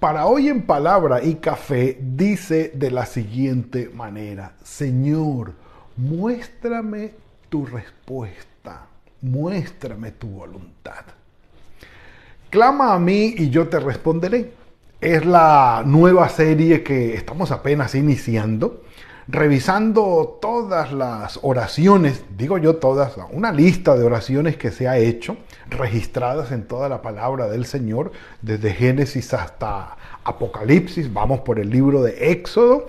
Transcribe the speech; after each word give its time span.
para 0.00 0.26
hoy 0.26 0.48
en 0.48 0.62
palabra 0.62 1.22
y 1.22 1.36
café 1.36 1.98
dice 2.00 2.70
de 2.74 2.90
la 2.90 3.04
siguiente 3.04 3.90
manera, 3.92 4.52
Señor, 4.62 5.54
muéstrame 5.96 7.14
tu 7.48 7.66
respuesta, 7.66 8.86
muéstrame 9.22 10.12
tu 10.12 10.28
voluntad. 10.28 11.04
Clama 12.50 12.94
a 12.94 12.98
mí 12.98 13.34
y 13.36 13.50
yo 13.50 13.68
te 13.68 13.80
responderé. 13.80 14.52
Es 15.00 15.24
la 15.26 15.82
nueva 15.84 16.28
serie 16.28 16.82
que 16.82 17.14
estamos 17.14 17.50
apenas 17.50 17.94
iniciando 17.94 18.84
revisando 19.28 20.38
todas 20.40 20.90
las 20.90 21.38
oraciones, 21.42 22.24
digo 22.36 22.56
yo 22.56 22.76
todas, 22.76 23.14
una 23.30 23.52
lista 23.52 23.94
de 23.94 24.04
oraciones 24.04 24.56
que 24.56 24.70
se 24.70 24.88
ha 24.88 24.96
hecho, 24.96 25.36
registradas 25.68 26.50
en 26.50 26.66
toda 26.66 26.88
la 26.88 27.02
palabra 27.02 27.46
del 27.46 27.66
Señor, 27.66 28.10
desde 28.40 28.72
Génesis 28.72 29.34
hasta 29.34 29.98
Apocalipsis, 30.24 31.12
vamos 31.12 31.40
por 31.40 31.58
el 31.58 31.68
libro 31.68 32.02
de 32.02 32.30
Éxodo, 32.30 32.88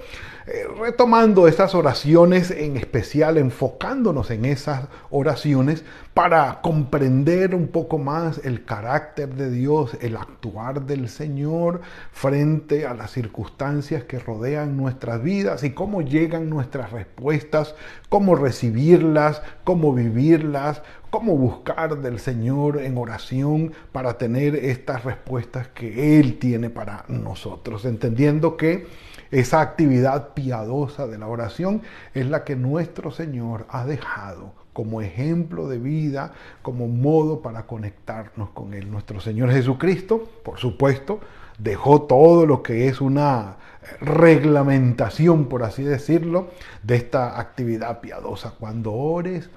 eh, 0.52 0.68
retomando 0.80 1.48
estas 1.48 1.76
oraciones 1.76 2.50
en 2.50 2.76
especial, 2.76 3.38
enfocándonos 3.38 4.32
en 4.32 4.46
esas 4.46 4.88
oraciones 5.12 5.84
para 6.16 6.62
comprender 6.62 7.54
un 7.54 7.68
poco 7.68 8.00
más 8.00 8.42
el 8.44 8.66
carácter 8.66 9.36
de 9.36 9.52
Dios, 9.52 9.96
el 10.02 10.16
actuar 10.16 10.88
del 10.88 11.08
Señor 11.08 11.82
frente 12.12 12.88
a 12.88 12.96
las 12.96 13.12
circunstancias 13.12 14.06
que 14.06 14.18
rodean 14.18 14.76
nuestras 14.76 15.22
vidas 15.22 15.64
y 15.64 15.70
cómo 15.70 16.02
llegan 16.02 16.50
nuestras 16.50 16.92
respuestas, 16.92 17.76
cómo 18.10 18.34
recibirlas, 18.34 19.44
cómo 19.64 19.94
vivirlas, 19.94 20.82
cómo 21.12 21.38
buscar 21.38 22.00
del 22.00 22.20
Señor 22.20 22.82
en 22.82 22.98
oración 22.98 23.74
para 23.92 24.18
tener 24.18 24.56
estas 24.56 25.04
respuestas 25.04 25.68
que 25.68 26.20
Él 26.20 26.40
tiene 26.40 26.72
para 26.72 27.06
nosotros, 27.08 27.86
entendiendo 27.86 28.58
que 28.58 28.88
esa 29.32 29.62
actividad 29.62 30.34
piadosa 30.34 31.08
de 31.08 31.18
la 31.18 31.28
oración 31.28 31.82
es 32.14 32.28
la 32.28 32.44
que 32.44 32.56
nuestro 32.56 33.12
Señor 33.12 33.66
ha 33.70 33.86
dejado 33.86 34.54
como 34.74 35.02
ejemplo 35.02 35.68
de 35.68 35.78
vida, 35.78 36.34
como 36.62 36.88
modo 36.88 37.42
para 37.42 37.66
conectarnos 37.66 38.50
con 38.52 38.74
Él. 38.74 38.90
Nuestro 38.90 39.20
Señor 39.20 39.52
Jesucristo, 39.52 40.30
por 40.44 40.58
supuesto, 40.58 41.20
dejó 41.58 42.04
todo 42.04 42.46
lo 42.46 42.64
que 42.64 42.88
es 42.88 43.02
una 43.02 43.58
reglamentación, 44.00 45.50
por 45.50 45.64
así 45.64 45.84
decirlo, 45.84 46.52
de 46.84 46.96
esta 46.96 47.40
actividad 47.40 48.00
piadosa. 48.00 48.54
Cuando 48.58 48.94
ores, 48.94 49.50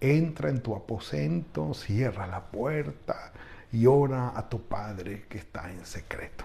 entra 0.00 0.50
en 0.50 0.60
tu 0.60 0.74
aposento, 0.74 1.72
cierra 1.74 2.26
la 2.26 2.42
puerta 2.42 3.32
y 3.72 3.86
ora 3.86 4.32
a 4.36 4.48
tu 4.48 4.62
Padre 4.62 5.24
que 5.28 5.38
está 5.38 5.70
en 5.70 5.84
secreto. 5.84 6.44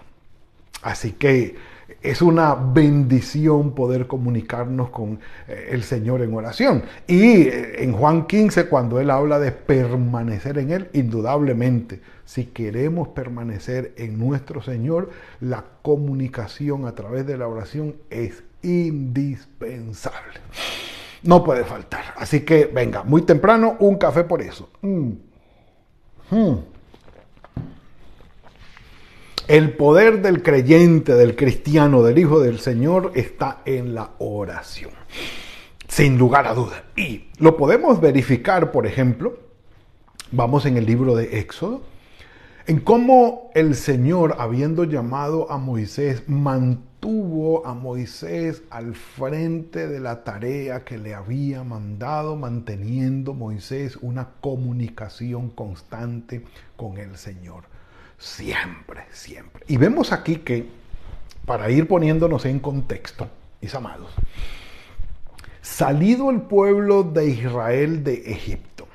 Así 0.82 1.12
que 1.12 1.56
es 2.02 2.22
una 2.22 2.54
bendición 2.54 3.74
poder 3.74 4.06
comunicarnos 4.06 4.90
con 4.90 5.20
eh, 5.48 5.68
el 5.70 5.82
Señor 5.82 6.22
en 6.22 6.34
oración. 6.34 6.82
Y 7.06 7.42
eh, 7.42 7.82
en 7.82 7.92
Juan 7.92 8.26
15, 8.26 8.66
cuando 8.68 9.00
Él 9.00 9.10
habla 9.10 9.38
de 9.38 9.52
permanecer 9.52 10.58
en 10.58 10.70
Él, 10.70 10.88
indudablemente, 10.92 12.00
si 12.24 12.46
queremos 12.46 13.08
permanecer 13.08 13.92
en 13.96 14.18
nuestro 14.18 14.62
Señor, 14.62 15.10
la 15.40 15.64
comunicación 15.82 16.86
a 16.86 16.94
través 16.94 17.26
de 17.26 17.36
la 17.36 17.48
oración 17.48 17.96
es 18.10 18.42
indispensable. 18.62 20.40
No 21.22 21.44
puede 21.44 21.64
faltar. 21.64 22.14
Así 22.16 22.40
que 22.40 22.66
venga, 22.66 23.02
muy 23.02 23.22
temprano, 23.22 23.76
un 23.80 23.96
café 23.96 24.24
por 24.24 24.42
eso. 24.42 24.70
Mm. 24.82 25.12
Mm. 26.30 26.71
El 29.48 29.72
poder 29.76 30.22
del 30.22 30.40
creyente, 30.44 31.14
del 31.14 31.34
cristiano, 31.34 32.04
del 32.04 32.16
Hijo 32.18 32.38
del 32.38 32.60
Señor 32.60 33.10
está 33.16 33.60
en 33.64 33.92
la 33.92 34.12
oración, 34.18 34.92
sin 35.88 36.16
lugar 36.16 36.46
a 36.46 36.54
duda. 36.54 36.84
Y 36.94 37.24
lo 37.38 37.56
podemos 37.56 38.00
verificar, 38.00 38.70
por 38.70 38.86
ejemplo, 38.86 39.36
vamos 40.30 40.64
en 40.64 40.76
el 40.76 40.86
libro 40.86 41.16
de 41.16 41.40
Éxodo, 41.40 41.82
en 42.68 42.78
cómo 42.78 43.50
el 43.54 43.74
Señor, 43.74 44.36
habiendo 44.38 44.84
llamado 44.84 45.50
a 45.50 45.58
Moisés, 45.58 46.22
mantuvo 46.28 47.66
a 47.66 47.74
Moisés 47.74 48.62
al 48.70 48.94
frente 48.94 49.88
de 49.88 49.98
la 49.98 50.22
tarea 50.22 50.84
que 50.84 50.98
le 50.98 51.14
había 51.14 51.64
mandado, 51.64 52.36
manteniendo 52.36 53.34
Moisés 53.34 53.98
una 54.00 54.28
comunicación 54.40 55.50
constante 55.50 56.44
con 56.76 56.98
el 56.98 57.16
Señor. 57.16 57.71
Siempre, 58.18 59.04
siempre. 59.10 59.64
Y 59.68 59.76
vemos 59.76 60.12
aquí 60.12 60.36
que, 60.36 60.68
para 61.44 61.70
ir 61.70 61.88
poniéndonos 61.88 62.44
en 62.44 62.60
contexto, 62.60 63.28
mis 63.60 63.74
amados, 63.74 64.12
salido 65.60 66.30
el 66.30 66.42
pueblo 66.42 67.02
de 67.04 67.26
Israel 67.26 68.04
de 68.04 68.32
Egipto, 68.32 68.88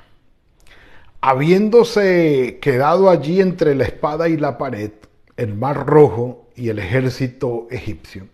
habiéndose 1.20 2.58
quedado 2.60 3.10
allí 3.10 3.40
entre 3.40 3.74
la 3.74 3.84
espada 3.84 4.28
y 4.28 4.36
la 4.36 4.58
pared, 4.58 4.92
el 5.36 5.54
mar 5.54 5.86
rojo 5.86 6.46
y 6.54 6.68
el 6.68 6.78
ejército 6.78 7.66
egipcio, 7.70 8.26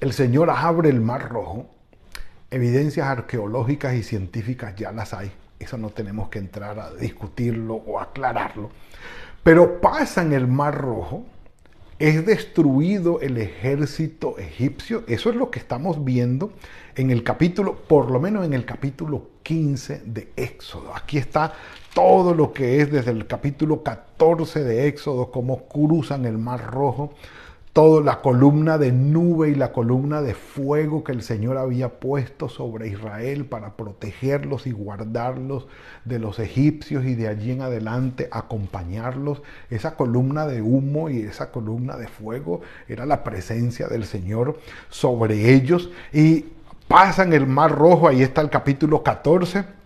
el 0.00 0.12
Señor 0.12 0.50
abre 0.50 0.88
el 0.88 1.00
mar 1.00 1.28
rojo, 1.28 1.68
evidencias 2.50 3.06
arqueológicas 3.06 3.94
y 3.94 4.02
científicas 4.02 4.74
ya 4.76 4.92
las 4.92 5.14
hay, 5.14 5.30
eso 5.58 5.78
no 5.78 5.90
tenemos 5.90 6.28
que 6.28 6.38
entrar 6.38 6.78
a 6.78 6.92
discutirlo 6.94 7.74
o 7.74 8.00
aclararlo, 8.00 8.70
pero 9.42 9.80
pasa 9.80 10.22
en 10.22 10.32
el 10.32 10.46
Mar 10.46 10.80
Rojo, 10.80 11.24
es 11.98 12.26
destruido 12.26 13.20
el 13.20 13.38
ejército 13.38 14.36
egipcio. 14.38 15.04
Eso 15.06 15.30
es 15.30 15.36
lo 15.36 15.50
que 15.50 15.60
estamos 15.60 16.04
viendo 16.04 16.52
en 16.96 17.10
el 17.10 17.22
capítulo, 17.22 17.76
por 17.76 18.10
lo 18.10 18.18
menos 18.18 18.44
en 18.44 18.54
el 18.54 18.64
capítulo 18.64 19.28
15 19.44 20.02
de 20.06 20.32
Éxodo. 20.36 20.94
Aquí 20.94 21.18
está 21.18 21.54
todo 21.94 22.34
lo 22.34 22.52
que 22.52 22.80
es 22.80 22.90
desde 22.90 23.12
el 23.12 23.26
capítulo 23.26 23.82
14 23.82 24.64
de 24.64 24.88
Éxodo, 24.88 25.30
cómo 25.30 25.68
cruzan 25.68 26.24
el 26.24 26.38
Mar 26.38 26.72
Rojo, 26.72 27.12
toda 27.72 28.02
la 28.02 28.20
columna 28.20 28.76
de 28.76 28.92
nube 28.92 29.48
y 29.48 29.54
la 29.54 29.72
columna 29.72 30.20
de 30.20 30.34
fuego 30.34 31.04
que 31.04 31.12
el 31.12 31.22
Señor 31.22 31.56
había 31.56 32.00
puesto 32.00 32.50
sobre 32.50 32.88
Israel 32.88 33.46
para 33.46 33.76
protegerlos 33.76 34.66
y 34.66 34.72
guardarlos 34.72 35.66
de 36.04 36.18
los 36.18 36.38
egipcios 36.38 37.04
y 37.06 37.14
de 37.14 37.28
allí 37.28 37.50
en 37.50 37.62
adelante 37.62 38.28
acompañarlos. 38.30 39.42
Esa 39.70 39.96
columna 39.96 40.46
de 40.46 40.60
humo 40.60 41.08
y 41.08 41.20
esa 41.20 41.50
columna 41.50 41.96
de 41.96 42.08
fuego 42.08 42.60
era 42.88 43.06
la 43.06 43.24
presencia 43.24 43.88
del 43.88 44.04
Señor 44.04 44.58
sobre 44.90 45.54
ellos 45.54 45.90
y 46.12 46.44
pasan 46.88 47.32
el 47.32 47.46
mar 47.46 47.72
rojo, 47.72 48.06
ahí 48.06 48.22
está 48.22 48.42
el 48.42 48.50
capítulo 48.50 49.02
14 49.02 49.81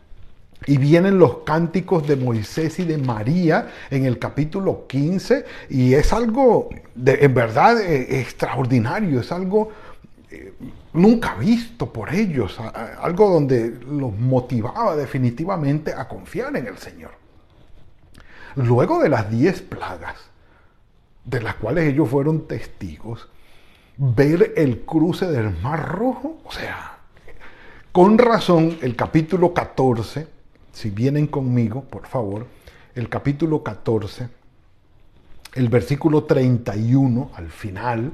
y 0.66 0.78
vienen 0.78 1.18
los 1.18 1.38
cánticos 1.38 2.06
de 2.06 2.16
Moisés 2.16 2.78
y 2.80 2.84
de 2.84 2.98
María 2.98 3.68
en 3.90 4.04
el 4.04 4.18
capítulo 4.18 4.86
15 4.88 5.44
y 5.70 5.94
es 5.94 6.12
algo 6.12 6.68
de, 6.94 7.24
en 7.24 7.34
verdad 7.34 7.80
eh, 7.80 8.20
extraordinario, 8.20 9.20
es 9.20 9.30
algo 9.30 9.70
eh, 10.30 10.52
nunca 10.92 11.34
visto 11.36 11.92
por 11.92 12.12
ellos, 12.12 12.58
algo 13.00 13.30
donde 13.30 13.78
los 13.88 14.12
motivaba 14.12 14.96
definitivamente 14.96 15.94
a 15.94 16.08
confiar 16.08 16.56
en 16.56 16.66
el 16.66 16.78
Señor. 16.78 17.12
Luego 18.56 19.00
de 19.00 19.10
las 19.10 19.30
diez 19.30 19.62
plagas, 19.62 20.16
de 21.24 21.42
las 21.42 21.54
cuales 21.56 21.84
ellos 21.84 22.08
fueron 22.08 22.48
testigos, 22.48 23.28
ver 23.98 24.54
el 24.56 24.80
cruce 24.80 25.26
del 25.26 25.50
Mar 25.60 25.92
Rojo, 25.92 26.38
o 26.44 26.50
sea, 26.50 26.98
con 27.92 28.18
razón 28.18 28.78
el 28.82 28.96
capítulo 28.96 29.52
14, 29.52 30.35
si 30.76 30.90
vienen 30.90 31.26
conmigo, 31.26 31.84
por 31.84 32.06
favor, 32.06 32.46
el 32.94 33.08
capítulo 33.08 33.62
14, 33.62 34.28
el 35.54 35.70
versículo 35.70 36.24
31 36.24 37.30
al 37.34 37.48
final 37.48 38.12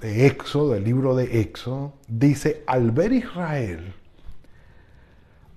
de 0.00 0.26
Éxodo, 0.26 0.72
del 0.72 0.82
libro 0.82 1.14
de 1.14 1.40
Éxodo, 1.40 1.92
dice, 2.08 2.64
al 2.66 2.90
ver 2.90 3.12
Israel 3.12 3.94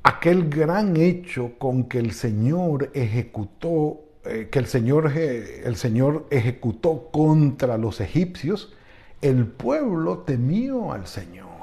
aquel 0.04 0.48
gran 0.48 0.96
hecho 0.96 1.54
con 1.58 1.86
que 1.86 1.98
el 1.98 2.12
Señor 2.12 2.92
ejecutó 2.94 4.02
eh, 4.26 4.50
que 4.52 4.60
el 4.60 4.68
Señor, 4.68 5.12
el 5.12 5.76
Señor 5.76 6.28
ejecutó 6.30 7.10
contra 7.12 7.80
los 7.80 8.00
egipcios, 8.00 8.76
el 9.24 9.48
pueblo 9.48 10.20
temió 10.20 10.94
al 10.94 11.08
Señor 11.08 11.55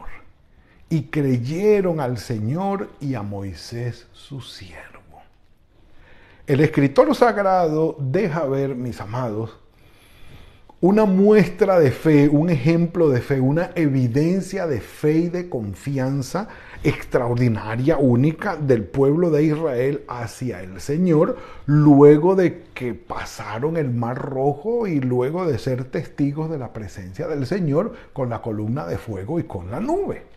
y 0.93 1.05
creyeron 1.05 2.01
al 2.01 2.19
Señor 2.19 2.91
y 3.01 3.15
a 3.15 3.23
Moisés 3.23 4.07
su 4.13 4.43
siervo. 4.43 5.23
El 6.47 6.61
escritor 6.61 7.15
sagrado 7.15 7.97
deja 7.99 8.45
ver, 8.45 8.75
mis 8.75 9.01
amados, 9.01 9.57
una 10.83 11.07
muestra 11.07 11.81
de 11.81 11.93
fe, 11.93 12.29
un 12.29 12.51
ejemplo 12.51 13.09
de 13.09 13.23
fe, 13.23 13.41
una 13.41 13.71
evidencia 13.75 14.67
de 14.67 14.83
fe 14.83 15.13
y 15.13 15.29
de 15.31 15.49
confianza 15.49 16.49
extraordinaria, 16.85 17.97
única 17.97 18.57
del 18.57 18.85
pueblo 18.85 19.31
de 19.31 19.45
Israel 19.45 20.05
hacia 20.09 20.61
el 20.61 20.79
Señor, 20.83 21.39
luego 21.65 22.35
de 22.35 22.65
que 22.75 22.93
pasaron 22.93 23.79
el 23.79 23.89
Mar 23.89 24.19
Rojo 24.19 24.87
y 24.87 25.01
luego 25.01 25.47
de 25.47 25.59
ser 25.59 25.85
testigos 25.85 26.51
de 26.51 26.59
la 26.59 26.75
presencia 26.75 27.29
del 27.29 27.47
Señor 27.47 27.95
con 28.13 28.29
la 28.29 28.43
columna 28.43 28.85
de 28.85 28.99
fuego 28.99 29.41
y 29.41 29.45
con 29.45 29.71
la 29.71 29.81
nube. 29.81 30.32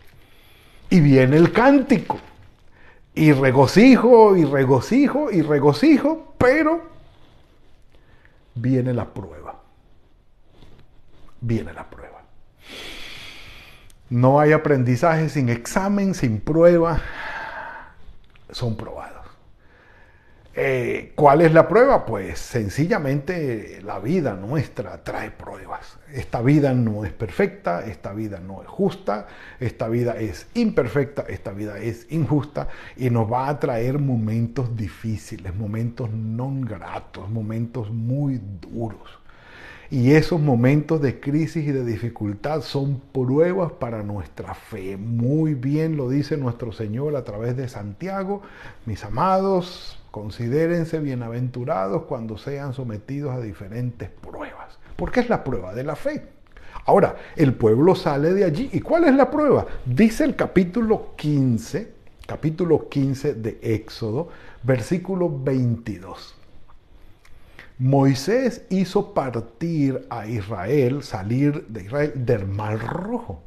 Y 0.90 1.00
viene 1.00 1.36
el 1.36 1.52
cántico, 1.52 2.18
y 3.14 3.32
regocijo, 3.32 4.36
y 4.36 4.44
regocijo, 4.44 5.30
y 5.30 5.42
regocijo, 5.42 6.34
pero 6.38 6.82
viene 8.54 8.92
la 8.92 9.06
prueba. 9.06 9.60
Viene 11.40 11.72
la 11.72 11.88
prueba. 11.88 12.22
No 14.08 14.38
hay 14.38 14.52
aprendizaje 14.52 15.28
sin 15.28 15.48
examen, 15.48 16.14
sin 16.14 16.40
prueba. 16.40 17.00
Son 18.50 18.76
probados. 18.76 19.15
Eh, 20.58 21.12
¿Cuál 21.14 21.42
es 21.42 21.52
la 21.52 21.68
prueba? 21.68 22.06
Pues 22.06 22.38
sencillamente 22.38 23.82
la 23.84 23.98
vida 23.98 24.32
nuestra 24.32 25.04
trae 25.04 25.30
pruebas. 25.30 25.98
Esta 26.10 26.40
vida 26.40 26.72
no 26.72 27.04
es 27.04 27.12
perfecta, 27.12 27.84
esta 27.84 28.14
vida 28.14 28.40
no 28.40 28.62
es 28.62 28.68
justa, 28.68 29.26
esta 29.60 29.86
vida 29.90 30.16
es 30.16 30.46
imperfecta, 30.54 31.26
esta 31.28 31.52
vida 31.52 31.76
es 31.76 32.06
injusta 32.10 32.68
y 32.96 33.10
nos 33.10 33.30
va 33.30 33.48
a 33.50 33.60
traer 33.60 33.98
momentos 33.98 34.74
difíciles, 34.74 35.54
momentos 35.54 36.08
no 36.10 36.50
gratos, 36.62 37.28
momentos 37.28 37.90
muy 37.90 38.40
duros. 38.62 39.20
Y 39.90 40.12
esos 40.12 40.40
momentos 40.40 41.02
de 41.02 41.20
crisis 41.20 41.66
y 41.66 41.70
de 41.70 41.84
dificultad 41.84 42.62
son 42.62 43.02
pruebas 43.12 43.72
para 43.72 44.02
nuestra 44.02 44.54
fe. 44.54 44.96
Muy 44.96 45.52
bien 45.52 45.98
lo 45.98 46.08
dice 46.08 46.38
nuestro 46.38 46.72
Señor 46.72 47.14
a 47.14 47.24
través 47.24 47.58
de 47.58 47.68
Santiago. 47.68 48.40
Mis 48.86 49.04
amados, 49.04 49.98
considérense 50.16 50.98
bienaventurados 50.98 52.04
cuando 52.04 52.38
sean 52.38 52.72
sometidos 52.72 53.34
a 53.34 53.40
diferentes 53.42 54.08
pruebas. 54.08 54.78
Porque 54.96 55.20
es 55.20 55.28
la 55.28 55.44
prueba 55.44 55.74
de 55.74 55.84
la 55.84 55.94
fe. 55.94 56.22
Ahora, 56.86 57.16
el 57.36 57.52
pueblo 57.52 57.94
sale 57.94 58.32
de 58.32 58.44
allí. 58.44 58.70
¿Y 58.72 58.80
cuál 58.80 59.04
es 59.04 59.14
la 59.14 59.30
prueba? 59.30 59.66
Dice 59.84 60.24
el 60.24 60.34
capítulo 60.34 61.08
15, 61.16 61.92
capítulo 62.26 62.88
15 62.88 63.34
de 63.34 63.58
Éxodo, 63.60 64.30
versículo 64.62 65.30
22. 65.30 66.34
Moisés 67.76 68.64
hizo 68.70 69.12
partir 69.12 70.06
a 70.08 70.26
Israel, 70.26 71.02
salir 71.02 71.66
de 71.66 71.82
Israel 71.82 72.12
del 72.14 72.46
Mar 72.46 72.78
Rojo. 72.78 73.42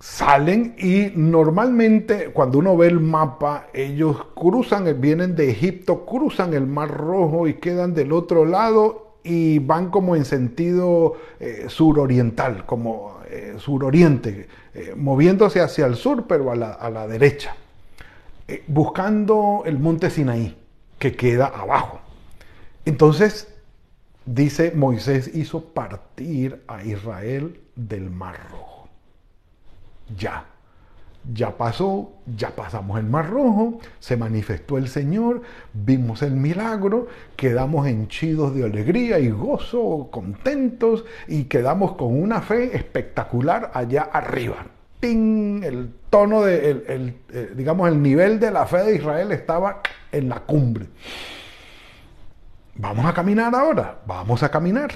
Salen 0.00 0.74
y 0.78 1.12
normalmente 1.14 2.28
cuando 2.28 2.58
uno 2.58 2.76
ve 2.76 2.88
el 2.88 3.00
mapa, 3.00 3.68
ellos 3.72 4.18
cruzan, 4.34 5.00
vienen 5.00 5.34
de 5.34 5.50
Egipto, 5.50 6.04
cruzan 6.04 6.52
el 6.52 6.66
Mar 6.66 6.90
Rojo 6.90 7.48
y 7.48 7.54
quedan 7.54 7.94
del 7.94 8.12
otro 8.12 8.44
lado 8.44 9.04
y 9.24 9.58
van 9.58 9.90
como 9.90 10.14
en 10.14 10.26
sentido 10.26 11.14
eh, 11.40 11.66
suroriental, 11.68 12.66
como 12.66 13.18
eh, 13.30 13.54
suroriente, 13.58 14.48
eh, 14.74 14.94
moviéndose 14.94 15.60
hacia 15.60 15.86
el 15.86 15.96
sur, 15.96 16.26
pero 16.26 16.52
a 16.52 16.56
la, 16.56 16.72
a 16.72 16.90
la 16.90 17.08
derecha, 17.08 17.56
buscando 18.66 19.62
el 19.64 19.78
monte 19.78 20.10
Sinaí, 20.10 20.54
que 20.98 21.16
queda 21.16 21.46
abajo. 21.46 22.00
Entonces, 22.84 23.48
dice, 24.26 24.72
Moisés 24.74 25.34
hizo 25.34 25.64
partir 25.64 26.62
a 26.68 26.84
Israel 26.84 27.58
del 27.74 28.10
Mar 28.10 28.36
Rojo. 28.50 28.73
Ya, 30.16 30.44
ya 31.32 31.56
pasó, 31.56 32.12
ya 32.36 32.50
pasamos 32.50 32.98
el 32.98 33.06
Mar 33.06 33.30
Rojo, 33.30 33.78
se 33.98 34.16
manifestó 34.16 34.76
el 34.76 34.88
Señor, 34.88 35.42
vimos 35.72 36.22
el 36.22 36.32
milagro, 36.32 37.06
quedamos 37.36 37.86
henchidos 37.86 38.54
de 38.54 38.64
alegría 38.64 39.18
y 39.18 39.30
gozo, 39.30 40.08
contentos 40.10 41.04
y 41.26 41.44
quedamos 41.44 41.92
con 41.92 42.20
una 42.20 42.42
fe 42.42 42.76
espectacular 42.76 43.70
allá 43.74 44.02
arriba. 44.02 44.66
¡Ping! 45.00 45.62
El 45.62 45.94
tono 46.10 46.42
de, 46.42 46.82
eh, 47.32 47.52
digamos, 47.56 47.88
el 47.88 48.02
nivel 48.02 48.38
de 48.38 48.50
la 48.50 48.66
fe 48.66 48.78
de 48.78 48.96
Israel 48.96 49.32
estaba 49.32 49.80
en 50.12 50.28
la 50.28 50.40
cumbre. 50.40 50.88
Vamos 52.76 53.06
a 53.06 53.14
caminar 53.14 53.54
ahora, 53.54 54.00
vamos 54.06 54.42
a 54.42 54.50
caminar. 54.50 54.90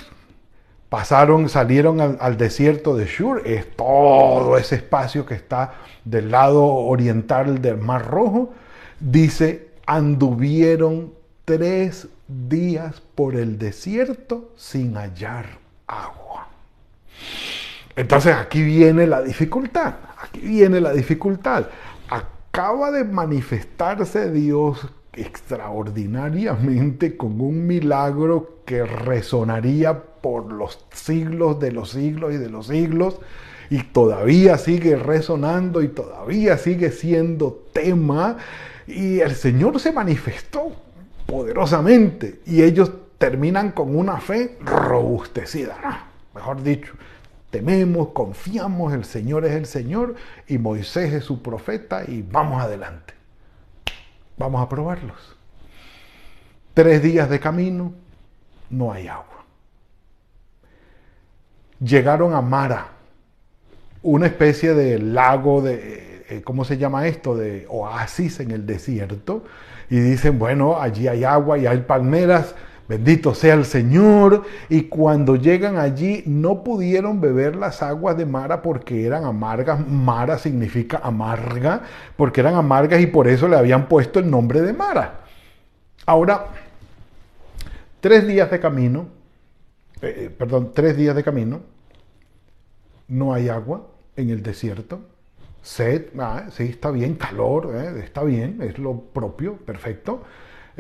Pasaron, 0.88 1.50
salieron 1.50 2.00
al, 2.00 2.38
desierto 2.38 2.96
de 2.96 3.04
Shur, 3.04 3.42
es 3.46 3.76
todo 3.76 4.56
ese 4.56 4.76
espacio 4.76 5.26
que 5.26 5.34
está 5.34 5.74
del 6.04 6.30
lado 6.30 6.64
oriental 6.64 7.60
del 7.60 7.76
Mar 7.76 8.06
Rojo. 8.06 8.54
Dice, 8.98 9.68
anduvieron 9.84 11.12
tres 11.44 12.08
días 12.26 13.02
por 13.14 13.36
el 13.36 13.58
desierto 13.58 14.52
sin 14.56 14.96
hallar 14.96 15.58
agua. 15.86 16.48
Entonces 17.94 18.34
aquí 18.34 18.62
viene 18.62 19.06
la 19.06 19.20
dificultad, 19.20 19.94
aquí 20.22 20.40
viene 20.40 20.80
la 20.80 20.92
dificultad. 20.92 21.66
Acaba 22.08 22.90
de 22.90 23.04
manifestarse 23.04 24.30
Dios 24.30 24.86
extraordinariamente 25.12 27.16
con 27.16 27.40
un 27.40 27.66
milagro 27.66 28.60
que 28.64 28.84
resonaría 28.84 30.02
por 30.02 30.52
los 30.52 30.84
siglos 30.92 31.58
de 31.60 31.72
los 31.72 31.90
siglos 31.90 32.34
y 32.34 32.36
de 32.36 32.50
los 32.50 32.68
siglos 32.68 33.18
y 33.70 33.82
todavía 33.82 34.58
sigue 34.58 34.96
resonando 34.96 35.82
y 35.82 35.88
todavía 35.88 36.58
sigue 36.58 36.90
siendo 36.90 37.66
tema 37.72 38.36
y 38.86 39.20
el 39.20 39.34
Señor 39.34 39.80
se 39.80 39.92
manifestó 39.92 40.72
poderosamente 41.26 42.40
y 42.46 42.62
ellos 42.62 42.92
terminan 43.18 43.72
con 43.72 43.96
una 43.96 44.20
fe 44.20 44.56
robustecida, 44.60 45.76
ah, 45.82 46.06
mejor 46.34 46.62
dicho, 46.62 46.92
tememos, 47.50 48.08
confiamos, 48.08 48.94
el 48.94 49.04
Señor 49.04 49.44
es 49.44 49.52
el 49.52 49.66
Señor 49.66 50.14
y 50.46 50.58
Moisés 50.58 51.12
es 51.12 51.24
su 51.24 51.42
profeta 51.42 52.04
y 52.06 52.22
vamos 52.22 52.62
adelante. 52.62 53.17
Vamos 54.38 54.62
a 54.62 54.68
probarlos. 54.68 55.36
Tres 56.74 57.02
días 57.02 57.28
de 57.28 57.40
camino, 57.40 57.92
no 58.70 58.92
hay 58.92 59.08
agua. 59.08 59.44
Llegaron 61.80 62.34
a 62.34 62.40
Mara, 62.40 62.88
una 64.02 64.26
especie 64.26 64.74
de 64.74 64.98
lago 64.98 65.60
de, 65.60 66.24
eh, 66.28 66.42
¿cómo 66.42 66.64
se 66.64 66.78
llama 66.78 67.06
esto? 67.08 67.36
De 67.36 67.66
oasis 67.68 68.40
en 68.40 68.52
el 68.52 68.64
desierto. 68.64 69.44
Y 69.90 69.98
dicen, 69.98 70.38
bueno, 70.38 70.80
allí 70.80 71.08
hay 71.08 71.24
agua 71.24 71.58
y 71.58 71.66
hay 71.66 71.78
palmeras, 71.78 72.54
Bendito 72.88 73.34
sea 73.34 73.54
el 73.54 73.66
Señor. 73.66 74.44
Y 74.68 74.84
cuando 74.84 75.36
llegan 75.36 75.76
allí 75.76 76.22
no 76.26 76.64
pudieron 76.64 77.20
beber 77.20 77.54
las 77.54 77.82
aguas 77.82 78.16
de 78.16 78.24
Mara 78.24 78.62
porque 78.62 79.04
eran 79.04 79.24
amargas. 79.24 79.86
Mara 79.86 80.38
significa 80.38 81.00
amarga, 81.02 81.82
porque 82.16 82.40
eran 82.40 82.54
amargas 82.54 83.00
y 83.00 83.06
por 83.06 83.28
eso 83.28 83.46
le 83.46 83.56
habían 83.56 83.88
puesto 83.88 84.18
el 84.18 84.30
nombre 84.30 84.62
de 84.62 84.72
Mara. 84.72 85.20
Ahora, 86.06 86.46
tres 88.00 88.26
días 88.26 88.50
de 88.50 88.58
camino, 88.58 89.08
eh, 90.00 90.14
eh, 90.16 90.30
perdón, 90.30 90.72
tres 90.74 90.96
días 90.96 91.14
de 91.14 91.22
camino, 91.22 91.60
no 93.08 93.34
hay 93.34 93.50
agua 93.50 93.86
en 94.16 94.30
el 94.30 94.42
desierto. 94.42 95.00
Sed, 95.60 96.06
ah, 96.18 96.46
sí, 96.50 96.64
está 96.64 96.90
bien, 96.90 97.16
calor, 97.16 97.72
eh, 97.74 98.00
está 98.02 98.22
bien, 98.22 98.58
es 98.62 98.78
lo 98.78 98.98
propio, 98.98 99.56
perfecto. 99.56 100.22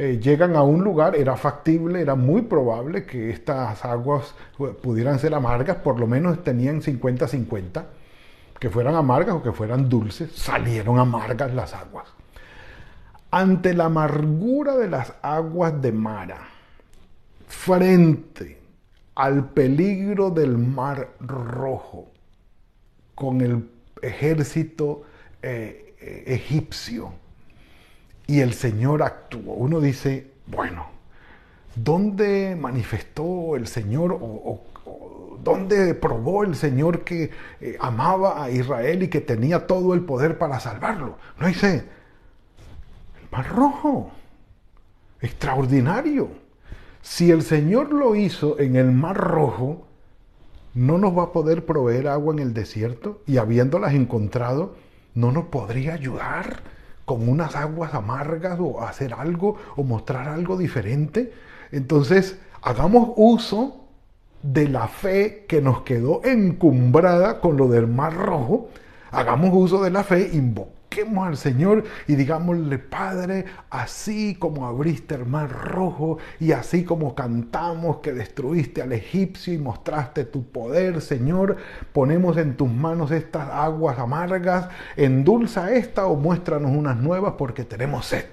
Eh, 0.00 0.20
llegan 0.22 0.54
a 0.54 0.62
un 0.62 0.84
lugar, 0.84 1.16
era 1.16 1.36
factible, 1.36 2.00
era 2.00 2.14
muy 2.14 2.42
probable 2.42 3.04
que 3.04 3.30
estas 3.30 3.84
aguas 3.84 4.32
pudieran 4.80 5.18
ser 5.18 5.34
amargas, 5.34 5.78
por 5.78 5.98
lo 5.98 6.06
menos 6.06 6.44
tenían 6.44 6.80
50-50, 6.80 7.84
que 8.60 8.70
fueran 8.70 8.94
amargas 8.94 9.34
o 9.34 9.42
que 9.42 9.50
fueran 9.50 9.88
dulces, 9.88 10.30
salieron 10.30 11.00
amargas 11.00 11.52
las 11.52 11.74
aguas. 11.74 12.06
Ante 13.32 13.74
la 13.74 13.86
amargura 13.86 14.76
de 14.76 14.88
las 14.88 15.14
aguas 15.20 15.82
de 15.82 15.90
Mara, 15.90 16.46
frente 17.48 18.60
al 19.16 19.48
peligro 19.48 20.30
del 20.30 20.58
mar 20.58 21.08
rojo, 21.18 22.12
con 23.16 23.40
el 23.40 23.68
ejército 24.00 25.02
eh, 25.42 25.96
eh, 26.00 26.22
egipcio, 26.28 27.14
y 28.28 28.40
el 28.40 28.54
Señor 28.54 29.02
actuó. 29.02 29.54
Uno 29.54 29.80
dice, 29.80 30.30
bueno, 30.46 30.98
¿Dónde 31.84 32.56
manifestó 32.56 33.54
el 33.54 33.68
Señor 33.68 34.18
o, 34.20 34.60
dónde 35.44 35.94
probó 35.94 36.42
el 36.42 36.56
Señor 36.56 37.04
que 37.04 37.30
eh, 37.60 37.76
amaba 37.80 38.42
a 38.42 38.50
Israel 38.50 39.04
y 39.04 39.08
que 39.08 39.20
tenía 39.20 39.66
todo 39.66 39.94
el 39.94 40.00
poder 40.00 40.38
para 40.38 40.58
salvarlo? 40.58 41.18
No 41.38 41.46
dice, 41.46 41.84
el 43.20 43.28
mar 43.30 43.48
rojo, 43.48 44.10
extraordinario. 45.20 46.30
Si 47.00 47.30
el 47.30 47.42
Señor 47.42 47.92
lo 47.92 48.16
hizo 48.16 48.58
en 48.58 48.74
el 48.74 48.90
mar 48.90 49.16
rojo, 49.16 49.86
¿no 50.74 50.98
nos 50.98 51.16
va 51.16 51.24
a 51.24 51.32
poder 51.32 51.64
proveer 51.64 52.08
agua 52.08 52.34
en 52.34 52.40
el 52.40 52.54
desierto? 52.54 53.22
Y 53.24 53.36
habiéndolas 53.36 53.94
encontrado, 53.94 54.74
¿no 55.14 55.30
nos 55.30 55.44
podría 55.46 55.94
ayudar 55.94 56.60
con 57.08 57.28
unas 57.28 57.56
aguas 57.56 57.94
amargas 57.94 58.60
o 58.60 58.82
hacer 58.82 59.14
algo 59.14 59.56
o 59.74 59.82
mostrar 59.82 60.28
algo 60.28 60.56
diferente? 60.56 61.32
Entonces, 61.72 62.38
hagamos 62.62 63.14
uso 63.16 63.84
de 64.42 64.68
la 64.68 64.86
fe 64.86 65.46
que 65.48 65.60
nos 65.60 65.82
quedó 65.82 66.22
encumbrada 66.24 67.40
con 67.40 67.56
lo 67.56 67.66
del 67.66 67.88
mar 67.88 68.14
rojo. 68.14 68.68
Hagamos 69.10 69.50
uso 69.54 69.82
de 69.82 69.90
la 69.90 70.04
fe, 70.04 70.36
al 71.24 71.36
Señor 71.36 71.84
y 72.06 72.14
digámosle, 72.14 72.78
Padre, 72.78 73.44
así 73.70 74.34
como 74.34 74.66
abriste 74.66 75.14
el 75.14 75.26
mar 75.26 75.50
rojo 75.50 76.18
y 76.40 76.52
así 76.52 76.84
como 76.84 77.14
cantamos 77.14 77.98
que 77.98 78.12
destruiste 78.12 78.82
al 78.82 78.92
egipcio 78.92 79.52
y 79.52 79.58
mostraste 79.58 80.24
tu 80.24 80.50
poder, 80.50 81.00
Señor, 81.00 81.56
ponemos 81.92 82.36
en 82.36 82.56
tus 82.56 82.70
manos 82.70 83.10
estas 83.10 83.48
aguas 83.50 83.98
amargas, 83.98 84.68
endulza 84.96 85.72
esta 85.72 86.06
o 86.06 86.16
muéstranos 86.16 86.72
unas 86.72 86.96
nuevas 86.96 87.34
porque 87.38 87.64
tenemos 87.64 88.06
sed 88.06 88.24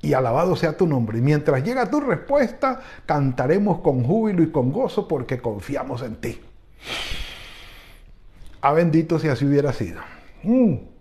y 0.00 0.12
alabado 0.12 0.56
sea 0.56 0.76
tu 0.76 0.86
nombre. 0.86 1.18
Y 1.18 1.22
mientras 1.22 1.62
llega 1.62 1.90
tu 1.90 2.00
respuesta, 2.00 2.80
cantaremos 3.06 3.80
con 3.80 4.04
júbilo 4.04 4.42
y 4.42 4.50
con 4.50 4.72
gozo 4.72 5.08
porque 5.08 5.38
confiamos 5.38 6.02
en 6.02 6.16
ti. 6.16 6.40
A 8.60 8.70
ah, 8.70 8.72
bendito 8.72 9.18
si 9.18 9.28
así 9.28 9.44
hubiera 9.44 9.72
sido. 9.72 10.00
Mm. 10.42 10.97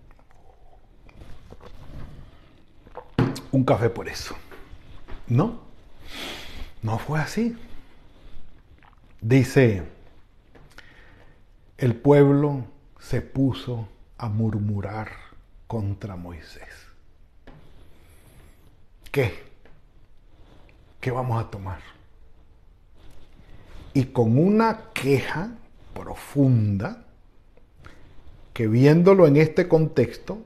Un 3.52 3.64
café 3.64 3.90
por 3.90 4.08
eso. 4.08 4.36
No, 5.28 5.62
no 6.82 7.00
fue 7.00 7.20
así. 7.20 7.58
Dice, 9.22 9.84
el 11.78 11.96
pueblo 11.96 12.66
se 13.00 13.22
puso 13.22 13.88
a 14.18 14.30
murmurar 14.30 15.10
contra 15.68 16.16
Moisés. 16.16 16.88
¿qué? 19.18 19.34
¿Qué 21.02 21.10
vamos 21.10 21.44
a 21.44 21.50
tomar? 21.50 21.80
Y 23.96 24.06
con 24.06 24.38
una 24.38 24.92
queja 24.94 25.50
profunda, 25.96 27.04
que 28.54 28.68
viéndolo 28.68 29.26
en 29.26 29.38
este 29.38 29.68
contexto, 29.68 30.38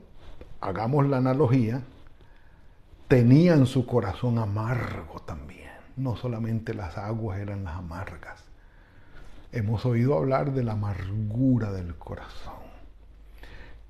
hagamos 0.62 1.06
la 1.06 1.18
analogía, 1.18 1.82
tenía 3.12 3.52
en 3.52 3.66
su 3.66 3.84
corazón 3.84 4.38
amargo 4.38 5.20
también. 5.20 5.68
No 5.98 6.16
solamente 6.16 6.72
las 6.72 6.96
aguas 6.96 7.40
eran 7.40 7.62
las 7.62 7.76
amargas. 7.76 8.42
Hemos 9.52 9.84
oído 9.84 10.16
hablar 10.16 10.54
de 10.54 10.64
la 10.64 10.72
amargura 10.72 11.70
del 11.72 11.94
corazón, 11.96 12.54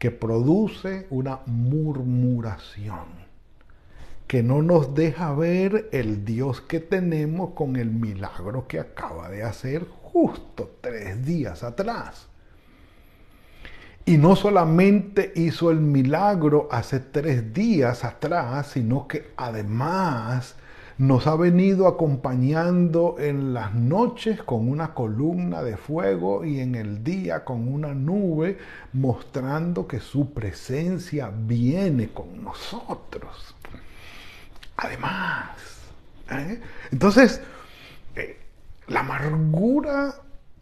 que 0.00 0.10
produce 0.10 1.06
una 1.10 1.38
murmuración 1.46 3.04
que 4.26 4.42
no 4.42 4.60
nos 4.60 4.92
deja 4.96 5.32
ver 5.34 5.88
el 5.92 6.24
Dios 6.24 6.60
que 6.60 6.80
tenemos 6.80 7.50
con 7.50 7.76
el 7.76 7.92
milagro 7.92 8.66
que 8.66 8.80
acaba 8.80 9.30
de 9.30 9.44
hacer 9.44 9.86
justo 10.02 10.78
tres 10.80 11.24
días 11.24 11.62
atrás. 11.62 12.26
Y 14.04 14.18
no 14.18 14.34
solamente 14.34 15.32
hizo 15.36 15.70
el 15.70 15.80
milagro 15.80 16.68
hace 16.72 16.98
tres 16.98 17.54
días 17.54 18.04
atrás, 18.04 18.68
sino 18.72 19.06
que 19.06 19.32
además 19.36 20.56
nos 20.98 21.26
ha 21.26 21.36
venido 21.36 21.86
acompañando 21.86 23.16
en 23.18 23.54
las 23.54 23.74
noches 23.74 24.42
con 24.42 24.68
una 24.68 24.92
columna 24.92 25.62
de 25.62 25.76
fuego 25.76 26.44
y 26.44 26.60
en 26.60 26.74
el 26.74 27.02
día 27.04 27.44
con 27.44 27.72
una 27.72 27.94
nube, 27.94 28.58
mostrando 28.92 29.86
que 29.86 30.00
su 30.00 30.32
presencia 30.32 31.32
viene 31.34 32.10
con 32.12 32.44
nosotros. 32.44 33.54
Además, 34.76 35.50
¿eh? 36.30 36.60
entonces, 36.90 37.40
eh, 38.16 38.38
la 38.88 39.00
amargura 39.00 40.14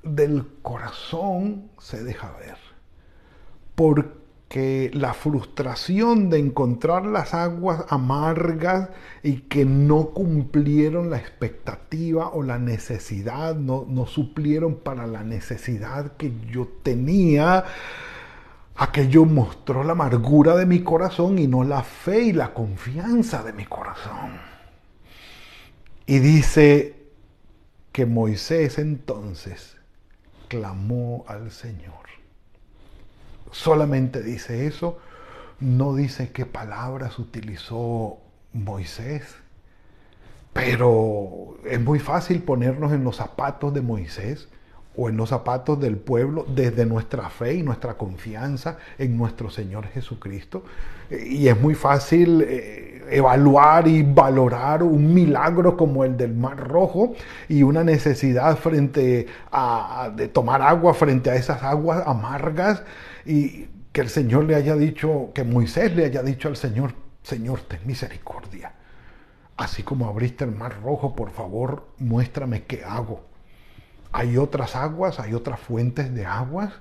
del 0.02 0.46
corazón 0.62 1.70
se 1.78 2.04
deja 2.04 2.32
ver. 2.38 2.56
Porque 3.80 4.90
la 4.92 5.14
frustración 5.14 6.28
de 6.28 6.38
encontrar 6.38 7.06
las 7.06 7.32
aguas 7.32 7.86
amargas 7.88 8.90
y 9.22 9.36
que 9.48 9.64
no 9.64 10.10
cumplieron 10.10 11.08
la 11.08 11.16
expectativa 11.16 12.28
o 12.28 12.42
la 12.42 12.58
necesidad, 12.58 13.54
no, 13.54 13.86
no 13.88 14.04
suplieron 14.04 14.74
para 14.74 15.06
la 15.06 15.24
necesidad 15.24 16.12
que 16.18 16.30
yo 16.50 16.68
tenía, 16.82 17.64
Aquello 18.76 19.24
mostró 19.24 19.82
la 19.82 19.92
amargura 19.92 20.56
de 20.56 20.66
mi 20.66 20.82
corazón 20.82 21.38
y 21.38 21.46
no 21.46 21.64
la 21.64 21.82
fe 21.82 22.24
y 22.24 22.32
la 22.34 22.52
confianza 22.52 23.42
de 23.42 23.54
mi 23.54 23.64
corazón. 23.64 24.40
Y 26.04 26.18
dice 26.18 26.96
que 27.92 28.04
Moisés 28.04 28.78
entonces 28.78 29.78
clamó 30.48 31.24
al 31.28 31.50
Señor. 31.50 32.19
Solamente 33.50 34.22
dice 34.22 34.66
eso, 34.66 34.98
no 35.58 35.94
dice 35.94 36.30
qué 36.32 36.46
palabras 36.46 37.18
utilizó 37.18 38.18
Moisés, 38.52 39.36
pero 40.52 41.56
es 41.64 41.80
muy 41.80 41.98
fácil 41.98 42.42
ponernos 42.42 42.92
en 42.92 43.04
los 43.04 43.16
zapatos 43.16 43.72
de 43.74 43.82
Moisés 43.82 44.48
o 44.96 45.08
en 45.08 45.16
los 45.16 45.28
zapatos 45.28 45.80
del 45.80 45.96
pueblo 45.96 46.44
desde 46.48 46.84
nuestra 46.84 47.30
fe 47.30 47.54
y 47.54 47.62
nuestra 47.62 47.94
confianza 47.94 48.78
en 48.98 49.16
nuestro 49.16 49.50
Señor 49.50 49.86
Jesucristo. 49.86 50.64
Y 51.10 51.48
es 51.48 51.60
muy 51.60 51.74
fácil 51.74 52.44
eh, 52.46 53.04
evaluar 53.10 53.86
y 53.86 54.02
valorar 54.02 54.82
un 54.82 55.14
milagro 55.14 55.76
como 55.76 56.04
el 56.04 56.16
del 56.16 56.34
Mar 56.34 56.56
Rojo 56.56 57.14
y 57.48 57.62
una 57.62 57.84
necesidad 57.84 58.56
frente 58.56 59.26
a, 59.52 60.10
de 60.14 60.28
tomar 60.28 60.60
agua 60.62 60.92
frente 60.92 61.30
a 61.30 61.36
esas 61.36 61.62
aguas 61.62 62.02
amargas 62.06 62.82
y 63.24 63.68
que 63.92 64.00
el 64.00 64.08
Señor 64.08 64.44
le 64.44 64.54
haya 64.54 64.76
dicho, 64.76 65.30
que 65.34 65.44
Moisés 65.44 65.94
le 65.94 66.04
haya 66.04 66.22
dicho 66.22 66.48
al 66.48 66.56
Señor, 66.56 66.94
Señor, 67.22 67.60
ten 67.62 67.80
misericordia. 67.84 68.72
Así 69.56 69.82
como 69.82 70.08
abriste 70.08 70.44
el 70.44 70.52
Mar 70.52 70.80
Rojo, 70.82 71.14
por 71.14 71.30
favor, 71.30 71.88
muéstrame 71.98 72.64
qué 72.64 72.82
hago 72.84 73.29
hay 74.12 74.36
otras 74.36 74.76
aguas, 74.76 75.20
hay 75.20 75.34
otras 75.34 75.60
fuentes 75.60 76.12
de 76.14 76.26
aguas. 76.26 76.72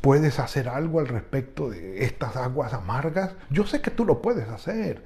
¿Puedes 0.00 0.38
hacer 0.38 0.68
algo 0.68 1.00
al 1.00 1.08
respecto 1.08 1.70
de 1.70 2.04
estas 2.04 2.36
aguas 2.36 2.74
amargas? 2.74 3.34
Yo 3.50 3.66
sé 3.66 3.80
que 3.80 3.90
tú 3.90 4.04
lo 4.04 4.20
puedes 4.20 4.48
hacer. 4.48 5.04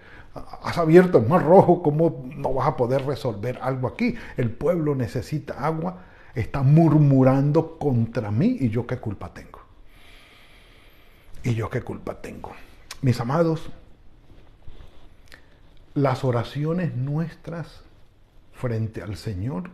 Has 0.63 0.79
abierto 0.79 1.19
el 1.19 1.27
mar 1.27 1.45
rojo, 1.45 1.83
¿cómo 1.83 2.25
no 2.37 2.53
vas 2.55 2.69
a 2.69 2.77
poder 2.77 3.05
resolver 3.05 3.59
algo 3.63 3.89
aquí? 3.89 4.15
El 4.37 4.51
pueblo 4.51 4.95
necesita 4.95 5.65
agua, 5.65 6.05
está 6.35 6.63
murmurando 6.63 7.79
contra 7.79 8.31
mí 8.31 8.57
y 8.61 8.71
yo 8.71 8.87
qué 8.87 8.99
culpa 8.99 9.33
tengo. 9.33 9.61
¿Y 11.43 11.55
yo 11.55 11.71
qué 11.71 11.83
culpa 11.83 12.21
tengo? 12.21 12.53
Mis 13.01 13.21
amados, 13.21 13.71
las 15.95 16.25
oraciones 16.25 16.95
nuestras 16.97 17.83
frente 18.53 19.03
al 19.03 19.17
Señor 19.17 19.71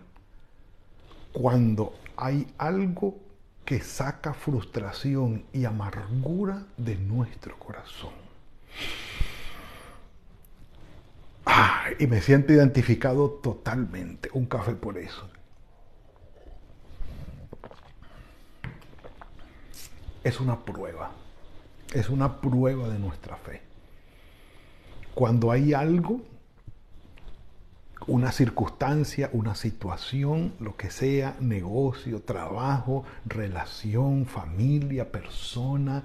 cuando 1.34 1.92
hay 2.16 2.46
algo 2.58 3.18
que 3.64 3.80
saca 3.80 4.32
frustración 4.32 5.44
y 5.52 5.64
amargura 5.64 6.64
de 6.76 6.94
nuestro 6.96 7.58
corazón. 7.58 8.12
Y 11.98 12.06
me 12.06 12.20
siento 12.20 12.52
identificado 12.52 13.30
totalmente. 13.30 14.30
Un 14.32 14.46
café 14.46 14.72
por 14.74 14.96
eso. 14.96 15.28
Es 20.22 20.40
una 20.40 20.64
prueba. 20.64 21.10
Es 21.92 22.08
una 22.08 22.40
prueba 22.40 22.88
de 22.88 22.98
nuestra 22.98 23.36
fe. 23.36 23.60
Cuando 25.14 25.50
hay 25.50 25.74
algo 25.74 26.22
una 28.06 28.32
circunstancia, 28.32 29.30
una 29.32 29.54
situación, 29.54 30.54
lo 30.60 30.76
que 30.76 30.90
sea, 30.90 31.36
negocio, 31.40 32.22
trabajo, 32.22 33.04
relación, 33.24 34.26
familia, 34.26 35.10
persona, 35.10 36.02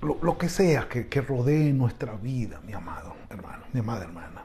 lo, 0.00 0.38
que 0.38 0.48
sea 0.48 0.88
que, 0.88 1.08
que 1.08 1.20
rodee 1.20 1.72
nuestra 1.72 2.14
vida, 2.14 2.60
mi 2.66 2.72
amado 2.72 3.14
hermano, 3.28 3.64
mi 3.72 3.80
amada 3.80 4.04
hermana. 4.04 4.44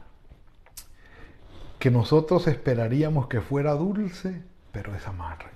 que 1.79 1.91
nosotros 1.91 2.47
esperaríamos 2.47 3.27
que 3.27 3.41
fuera 3.41 3.73
dulce, 3.73 4.41
pero 4.71 4.95
es 4.95 5.07
amarga. 5.07 5.51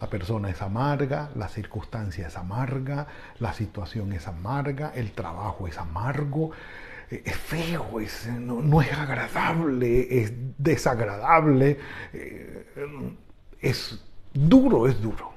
La 0.00 0.08
persona 0.08 0.50
es 0.50 0.62
amarga, 0.62 1.30
la 1.34 1.48
circunstancia 1.48 2.28
es 2.28 2.36
amarga, 2.36 3.06
la 3.38 3.52
situación 3.52 4.12
es 4.12 4.28
amarga, 4.28 4.92
el 4.94 5.12
trabajo 5.12 5.66
es 5.66 5.76
amargo, 5.78 6.52
es 7.10 7.36
feo, 7.36 8.00
no, 8.38 8.82
es 8.82 8.92
agradable, 8.92 10.22
es 10.22 10.32
desagradable, 10.58 11.78
eh, 12.12 12.66
es 13.60 14.04
duro, 14.32 14.86
es 14.86 15.00
duro. 15.00 15.32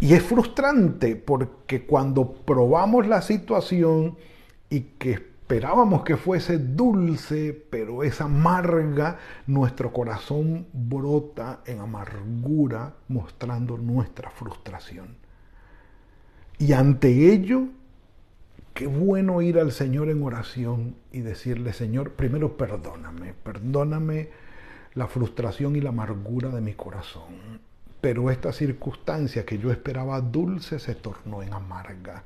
Y 0.00 0.14
es 0.14 0.22
frustrante 0.22 1.16
porque 1.16 1.86
cuando 1.86 2.32
probamos 2.32 3.06
la 3.06 3.22
situación 3.22 4.18
y 4.68 4.80
que 4.80 5.34
Esperábamos 5.44 6.04
que 6.04 6.16
fuese 6.16 6.56
dulce, 6.56 7.52
pero 7.52 8.02
es 8.02 8.22
amarga. 8.22 9.18
Nuestro 9.46 9.92
corazón 9.92 10.66
brota 10.72 11.60
en 11.66 11.80
amargura, 11.80 12.94
mostrando 13.08 13.76
nuestra 13.76 14.30
frustración. 14.30 15.18
Y 16.58 16.72
ante 16.72 17.30
ello, 17.30 17.66
qué 18.74 18.88
bueno 18.88 19.40
ir 19.40 19.58
al 19.58 19.70
Señor 19.70 20.10
en 20.10 20.22
oración 20.22 20.96
y 21.12 21.20
decirle, 21.20 21.72
Señor, 21.72 22.12
primero 22.12 22.56
perdóname, 22.56 23.32
perdóname 23.32 24.30
la 24.94 25.06
frustración 25.06 25.76
y 25.76 25.80
la 25.80 25.90
amargura 25.90 26.50
de 26.50 26.60
mi 26.60 26.74
corazón. 26.74 27.60
Pero 28.00 28.30
esta 28.30 28.52
circunstancia 28.52 29.46
que 29.46 29.58
yo 29.58 29.70
esperaba 29.70 30.20
dulce 30.20 30.78
se 30.80 30.94
tornó 30.96 31.42
en 31.42 31.52
amarga. 31.52 32.24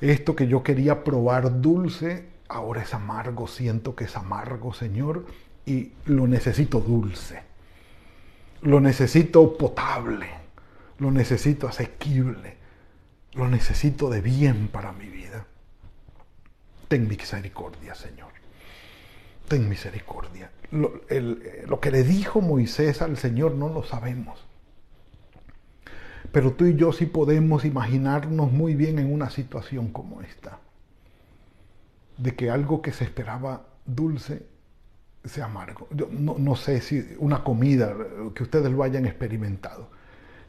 Esto 0.00 0.34
que 0.34 0.48
yo 0.48 0.62
quería 0.62 1.04
probar 1.04 1.60
dulce 1.60 2.26
ahora 2.48 2.82
es 2.82 2.94
amargo, 2.94 3.46
siento 3.46 3.94
que 3.94 4.04
es 4.04 4.16
amargo, 4.16 4.72
Señor, 4.72 5.26
y 5.66 5.92
lo 6.06 6.26
necesito 6.26 6.80
dulce, 6.80 7.42
lo 8.62 8.80
necesito 8.80 9.56
potable, 9.56 10.28
lo 10.98 11.10
necesito 11.10 11.68
asequible, 11.68 12.56
lo 13.34 13.48
necesito 13.48 14.08
de 14.10 14.20
bien 14.20 14.68
para 14.68 14.92
mi 14.92 15.06
vida. 15.08 15.46
Ten 16.88 17.08
misericordia, 17.08 17.94
Señor. 17.94 18.30
Ten 19.48 19.68
misericordia. 19.68 20.50
Lo, 20.70 21.00
lo 21.66 21.80
que 21.80 21.90
le 21.90 22.02
dijo 22.02 22.40
Moisés 22.40 23.02
al 23.02 23.16
Señor 23.16 23.54
no 23.54 23.68
lo 23.68 23.82
sabemos. 23.82 24.44
Pero 26.32 26.52
tú 26.52 26.66
y 26.66 26.76
yo 26.76 26.92
sí 26.92 27.06
podemos 27.06 27.64
imaginarnos 27.64 28.52
muy 28.52 28.74
bien 28.74 28.98
en 28.98 29.12
una 29.12 29.30
situación 29.30 29.88
como 29.88 30.22
esta 30.22 30.58
de 32.18 32.34
que 32.34 32.50
algo 32.50 32.82
que 32.82 32.92
se 32.92 33.04
esperaba 33.04 33.66
dulce 33.84 34.46
sea 35.24 35.46
amargo. 35.46 35.88
Yo 35.90 36.08
no, 36.10 36.56
sé 36.56 36.80
si 36.80 37.16
una 37.18 37.42
comida 37.42 37.94
que 38.34 38.42
ustedes 38.42 38.70
lo 38.70 38.82
hayan 38.82 39.06
experimentado, 39.06 39.90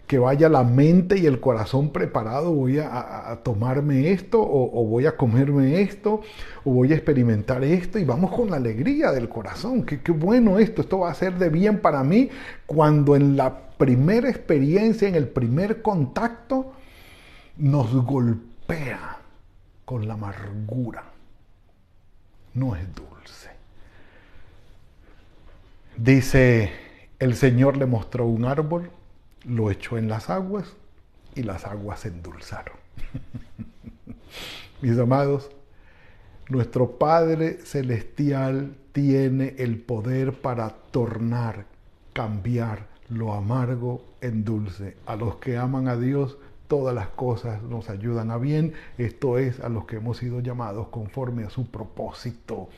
que 0.07 0.17
vaya 0.19 0.47
la 0.47 0.63
mente 0.63 1.19
y 1.19 1.25
el 1.25 1.41
corazón 1.41 1.89
preparado, 1.89 2.53
voy 2.53 2.79
a, 2.79 3.41
tomarme 3.43 4.11
esto 4.11 4.41
o, 4.41 4.85
voy 4.85 5.05
a 5.05 5.17
comerme 5.17 5.81
esto 5.81 6.21
o 6.63 6.71
voy 6.71 6.93
a 6.93 6.95
experimentar 6.95 7.61
esto 7.65 7.99
y 7.99 8.05
vamos 8.05 8.33
con 8.33 8.49
la 8.49 8.55
alegría 8.55 9.11
del 9.11 9.27
corazón, 9.27 9.83
que 9.83 10.01
qué 10.01 10.13
bueno 10.13 10.59
esto, 10.59 10.81
esto 10.81 10.99
va 10.99 11.11
a 11.11 11.13
ser 11.13 11.37
de 11.37 11.49
bien 11.49 11.81
para 11.81 12.03
mí. 12.05 12.29
Cuando 12.65 13.17
en 13.17 13.35
la 13.35 13.67
primera 13.77 14.29
experiencia, 14.29 15.09
en 15.09 15.15
el 15.15 15.27
primer 15.27 15.81
contacto, 15.81 16.71
nos 17.57 17.93
golpea 18.05 19.17
con 19.83 20.07
la 20.07 20.13
amargura. 20.13 21.03
No 22.53 22.77
es 22.77 22.83
dulce. 22.95 23.49
Dice, 25.97 26.71
el 27.19 27.35
Señor 27.35 27.75
le 27.75 27.85
mostró 27.85 28.25
un 28.25 28.45
árbol, 28.45 28.89
lo 29.47 29.71
echó 29.71 29.97
en 29.97 30.09
las 30.09 30.29
aguas 30.29 30.75
y 31.35 31.43
las 31.43 31.65
aguas 31.65 32.01
se 32.01 32.09
endulzaron. 32.09 32.75
Mis 34.81 34.97
amados, 34.99 35.49
nuestro 36.49 36.97
Padre 36.97 37.59
Celestial 37.63 38.75
tiene 38.91 39.55
el 39.57 39.79
poder 39.79 40.33
para 40.33 40.69
tornar, 40.69 41.65
cambiar 42.13 42.87
lo 43.09 43.33
amargo 43.33 44.03
en 44.21 44.43
dulce. 44.43 44.97
A 45.05 45.15
los 45.15 45.37
que 45.37 45.57
aman 45.57 45.87
a 45.87 45.95
Dios, 45.95 46.37
todas 46.67 46.93
las 46.93 47.07
cosas 47.09 47.63
nos 47.63 47.89
ayudan 47.89 48.31
a 48.31 48.37
bien, 48.37 48.73
esto 48.97 49.37
es 49.37 49.59
a 49.59 49.69
los 49.69 49.85
que 49.85 49.97
hemos 49.97 50.17
sido 50.17 50.41
llamados 50.41 50.89
conforme 50.89 51.45
a 51.45 51.49
su 51.49 51.67
propósito. 51.67 52.69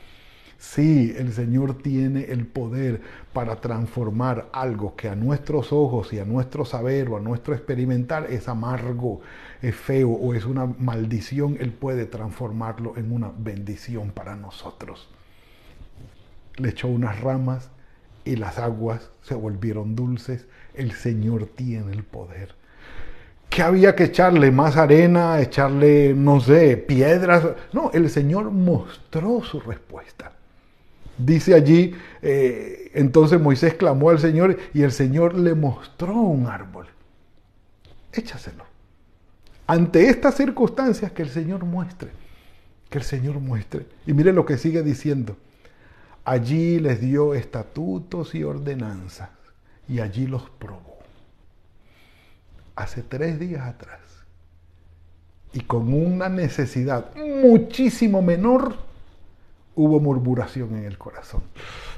Sí, 0.60 1.14
el 1.16 1.32
Señor 1.32 1.78
tiene 1.82 2.24
el 2.24 2.46
poder 2.46 3.00
para 3.32 3.62
transformar 3.62 4.50
algo 4.52 4.94
que 4.94 5.08
a 5.08 5.14
nuestros 5.14 5.72
ojos 5.72 6.12
y 6.12 6.18
a 6.18 6.26
nuestro 6.26 6.66
saber 6.66 7.08
o 7.08 7.16
a 7.16 7.20
nuestro 7.20 7.54
experimentar 7.54 8.26
es 8.30 8.46
amargo, 8.46 9.22
es 9.62 9.74
feo 9.74 10.10
o 10.10 10.34
es 10.34 10.44
una 10.44 10.66
maldición, 10.66 11.56
Él 11.60 11.72
puede 11.72 12.04
transformarlo 12.04 12.98
en 12.98 13.10
una 13.10 13.32
bendición 13.34 14.10
para 14.10 14.36
nosotros. 14.36 15.08
Le 16.56 16.68
echó 16.68 16.88
unas 16.88 17.18
ramas 17.22 17.70
y 18.26 18.36
las 18.36 18.58
aguas 18.58 19.10
se 19.22 19.34
volvieron 19.34 19.96
dulces. 19.96 20.46
El 20.74 20.92
Señor 20.92 21.46
tiene 21.46 21.90
el 21.90 22.04
poder 22.04 22.54
¿Qué 23.48 23.62
había 23.62 23.96
que 23.96 24.04
echarle? 24.04 24.50
¿Más 24.50 24.76
arena? 24.76 25.40
¿Echarle, 25.40 26.12
no 26.14 26.38
sé, 26.38 26.76
piedras? 26.76 27.48
No, 27.72 27.90
el 27.94 28.10
Señor 28.10 28.50
mostró 28.50 29.42
su 29.42 29.58
respuesta. 29.58 30.32
Dice 31.24 31.54
allí, 31.54 31.94
eh, 32.22 32.90
entonces 32.94 33.40
Moisés 33.40 33.74
clamó 33.74 34.10
al 34.10 34.18
Señor 34.18 34.56
y 34.74 34.82
el 34.82 34.92
Señor 34.92 35.34
le 35.34 35.54
mostró 35.54 36.14
un 36.14 36.46
árbol. 36.46 36.86
Échaselo. 38.12 38.64
Ante 39.66 40.08
estas 40.08 40.36
circunstancias 40.36 41.12
que 41.12 41.22
el 41.22 41.28
Señor 41.28 41.64
muestre, 41.64 42.10
que 42.88 42.98
el 42.98 43.04
Señor 43.04 43.38
muestre. 43.38 43.86
Y 44.06 44.12
mire 44.12 44.32
lo 44.32 44.44
que 44.44 44.58
sigue 44.58 44.82
diciendo. 44.82 45.36
Allí 46.24 46.80
les 46.80 47.00
dio 47.00 47.34
estatutos 47.34 48.34
y 48.34 48.42
ordenanzas 48.42 49.30
y 49.88 50.00
allí 50.00 50.26
los 50.26 50.48
probó 50.50 50.98
hace 52.76 53.02
tres 53.02 53.38
días 53.38 53.66
atrás 53.66 54.00
y 55.52 55.60
con 55.60 55.92
una 55.92 56.28
necesidad 56.28 57.14
muchísimo 57.16 58.22
menor, 58.22 58.76
hubo 59.80 60.00
murmuración 60.00 60.76
en 60.76 60.84
el 60.84 60.98
corazón 60.98 61.42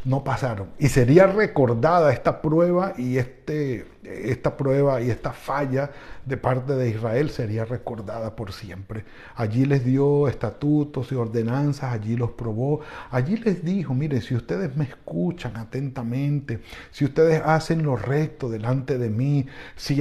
no 0.04 0.24
pasaron. 0.24 0.68
Y 0.78 0.88
sería 0.88 1.26
recordada 1.26 2.12
esta 2.12 2.42
prueba 2.42 2.92
y 2.98 3.18
este, 3.18 3.86
esta 4.02 4.56
prueba 4.56 5.00
y 5.00 5.10
esta 5.10 5.32
falla 5.32 5.90
de 6.26 6.36
parte 6.36 6.74
de 6.74 6.88
Israel 6.90 7.30
sería 7.30 7.64
recordada 7.64 8.34
por 8.34 8.52
siempre. 8.52 9.04
Allí 9.36 9.64
les 9.64 9.84
dio 9.84 10.26
estatutos 10.26 11.12
y 11.12 11.14
ordenanzas, 11.14 11.92
allí 11.92 12.16
los 12.16 12.32
probó, 12.32 12.80
allí 13.10 13.36
les 13.36 13.64
dijo, 13.64 13.94
miren, 13.94 14.22
si 14.22 14.34
ustedes 14.34 14.76
me 14.76 14.84
escuchan 14.84 15.56
atentamente, 15.56 16.60
si 16.90 17.04
ustedes 17.04 17.40
hacen 17.44 17.84
lo 17.84 17.96
recto 17.96 18.48
delante 18.48 18.98
de 18.98 19.08
mí, 19.08 19.46
si, 19.76 20.00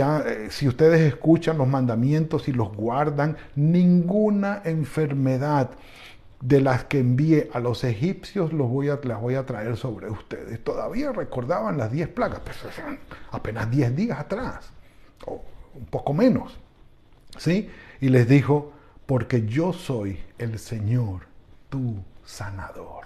si 0.49 0.67
ustedes 0.67 1.01
escuchan 1.01 1.59
los 1.59 1.67
mandamientos 1.67 2.47
y 2.47 2.53
los 2.53 2.75
guardan, 2.75 3.37
ninguna 3.55 4.61
enfermedad 4.65 5.71
de 6.41 6.59
las 6.59 6.85
que 6.85 6.99
envié 6.99 7.49
a 7.53 7.59
los 7.59 7.83
egipcios 7.83 8.51
los 8.51 8.67
voy 8.67 8.89
a, 8.89 8.99
las 9.03 9.21
voy 9.21 9.35
a 9.35 9.45
traer 9.45 9.77
sobre 9.77 10.09
ustedes. 10.09 10.63
Todavía 10.63 11.11
recordaban 11.11 11.77
las 11.77 11.91
diez 11.91 12.07
plagas, 12.07 12.41
pero 12.43 12.97
apenas 13.31 13.69
diez 13.69 13.95
días 13.95 14.19
atrás, 14.19 14.71
o 15.25 15.43
un 15.75 15.85
poco 15.85 16.13
menos. 16.13 16.59
¿Sí? 17.37 17.69
Y 18.01 18.09
les 18.09 18.27
dijo, 18.27 18.73
porque 19.05 19.45
yo 19.45 19.71
soy 19.71 20.19
el 20.37 20.59
Señor, 20.59 21.27
tu 21.69 22.03
sanador. 22.25 23.05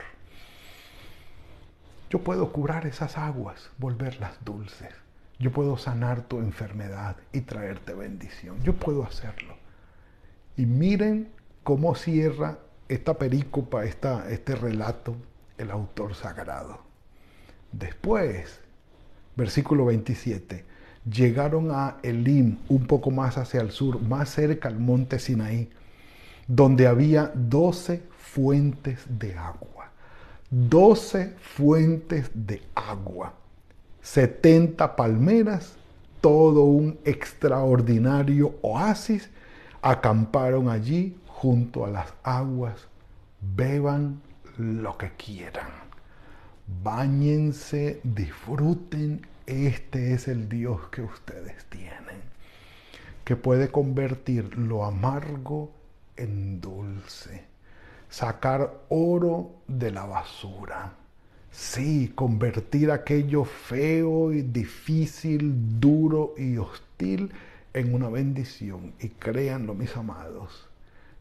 Yo 2.10 2.24
puedo 2.24 2.52
curar 2.52 2.88
esas 2.88 3.18
aguas, 3.18 3.70
volverlas 3.78 4.44
dulces. 4.46 4.94
Yo 5.38 5.52
puedo 5.52 5.78
sanar 5.78 6.22
tu 6.22 6.40
enfermedad 6.40 7.18
y 7.34 7.42
traerte 7.42 7.94
bendición. 7.94 8.64
Yo 8.64 8.74
puedo 8.74 9.04
hacerlo. 9.04 9.58
Y 10.56 10.66
miren 10.66 11.30
cómo 11.64 11.96
cierra 11.96 12.60
esta 12.88 13.16
perícopa, 13.16 13.86
esta, 13.86 14.30
este 14.30 14.56
relato, 14.56 15.16
el 15.58 15.72
autor 15.72 16.16
sagrado. 16.16 16.80
Después, 17.72 18.60
versículo 19.36 19.86
27, 19.86 20.64
llegaron 21.10 21.72
a 21.72 21.98
Elim, 22.04 22.58
un 22.70 22.86
poco 22.88 23.12
más 23.12 23.38
hacia 23.38 23.62
el 23.62 23.72
sur, 23.72 24.02
más 24.02 24.30
cerca 24.30 24.70
al 24.70 24.80
monte 24.80 25.20
Sinaí, 25.20 25.70
donde 26.48 26.88
había 26.88 27.32
doce 27.34 28.04
fuentes 28.18 29.04
de 29.08 29.36
agua. 29.36 29.92
Doce 30.50 31.34
fuentes 31.40 32.30
de 32.34 32.62
agua. 32.76 33.34
70 34.02 34.96
palmeras, 34.96 35.74
todo 36.22 36.64
un 36.64 37.00
extraordinario 37.04 38.56
oasis. 38.62 39.30
Acamparon 39.82 40.70
allí 40.70 41.16
junto 41.46 41.86
a 41.86 41.90
las 41.92 42.12
aguas, 42.24 42.88
beban 43.56 44.20
lo 44.58 44.98
que 44.98 45.12
quieran. 45.12 45.70
Báñense, 46.84 48.02
disfruten. 48.04 49.28
Este 49.46 50.16
es 50.16 50.28
el 50.28 50.50
Dios 50.50 50.90
que 50.90 51.04
ustedes 51.04 51.66
tienen, 51.66 52.20
que 53.24 53.36
puede 53.36 53.70
convertir 53.70 54.58
lo 54.58 54.86
amargo 54.86 55.72
en 56.18 56.62
dulce, 56.62 57.44
sacar 58.10 58.82
oro 58.90 59.52
de 59.68 59.92
la 59.92 60.08
basura. 60.08 60.94
Sí, 61.52 62.12
convertir 62.16 62.90
aquello 62.90 63.46
feo 63.46 64.34
y 64.34 64.42
difícil, 64.42 65.80
duro 65.80 66.34
y 66.40 66.58
hostil 66.58 67.32
en 67.72 67.94
una 67.94 68.10
bendición. 68.10 68.96
Y 69.00 69.10
créanlo, 69.10 69.76
mis 69.76 69.96
amados, 69.96 70.70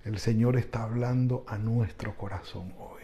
el 0.05 0.19
Señor 0.19 0.57
está 0.57 0.83
hablando 0.83 1.45
a 1.49 1.57
nuestro 1.57 2.15
corazón 2.17 2.75
hoy. 2.79 3.03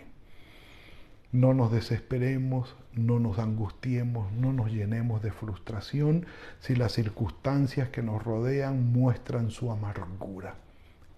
No 1.33 1.55
nos 1.55 1.73
desesperemos, 1.73 2.77
no 2.93 3.19
nos 3.19 3.39
angustiemos, 3.39 4.31
no 4.33 4.53
nos 4.53 4.71
llenemos 4.71 5.23
de 5.23 5.33
frustración 5.33 6.27
si 6.59 6.77
las 6.77 6.93
circunstancias 6.93 7.89
que 7.89 8.03
nos 8.03 8.23
rodean 8.23 8.93
muestran 8.93 9.51
su 9.51 9.71
amargura. 9.71 10.57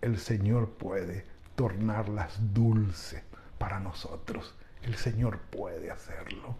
El 0.01 0.18
Señor 0.18 0.71
puede 0.71 1.25
tornarlas 1.57 2.38
dulces 2.55 3.23
para 3.59 3.81
nosotros. 3.81 4.55
El 4.83 4.95
Señor 4.95 5.40
puede 5.51 5.90
hacerlo. 5.90 6.57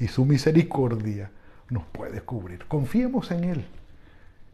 Y 0.00 0.08
su 0.08 0.24
misericordia 0.24 1.30
nos 1.70 1.84
puede 1.84 2.22
cubrir. 2.22 2.66
Confiemos 2.66 3.30
en 3.30 3.44
Él. 3.44 3.66